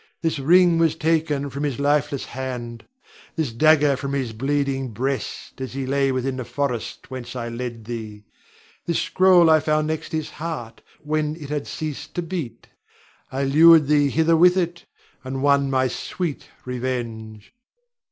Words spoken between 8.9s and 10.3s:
scroll I found next